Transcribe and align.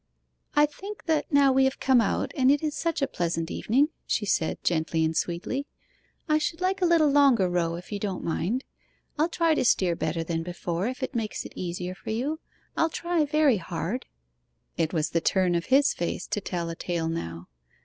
'I 0.55 0.65
think 0.65 1.03
that 1.05 1.31
now 1.31 1.51
we 1.53 1.63
have 1.65 1.79
come 1.79 2.01
out, 2.01 2.31
and 2.35 2.49
it 2.49 2.63
is 2.63 2.75
such 2.75 3.03
a 3.03 3.07
pleasant 3.07 3.51
evening,' 3.51 3.89
she 4.07 4.25
said 4.25 4.57
gently 4.63 5.05
and 5.05 5.15
sweetly, 5.15 5.67
'I 6.27 6.39
should 6.39 6.59
like 6.59 6.81
a 6.81 6.87
little 6.87 7.11
longer 7.11 7.47
row 7.47 7.75
if 7.75 7.91
you 7.91 7.99
don't 7.99 8.23
mind? 8.23 8.63
I'll 9.19 9.29
try 9.29 9.53
to 9.53 9.63
steer 9.63 9.95
better 9.95 10.23
than 10.23 10.41
before 10.41 10.87
if 10.87 11.03
it 11.03 11.13
makes 11.13 11.45
it 11.45 11.53
easier 11.55 11.93
for 11.93 12.09
you. 12.09 12.39
I'll 12.75 12.89
try 12.89 13.25
very 13.25 13.57
hard.' 13.57 14.07
It 14.75 14.91
was 14.91 15.11
the 15.11 15.21
turn 15.21 15.53
of 15.53 15.65
his 15.67 15.93
face 15.93 16.25
to 16.29 16.41
tell 16.41 16.71
a 16.71 16.75
tale 16.75 17.07
now. 17.07 17.47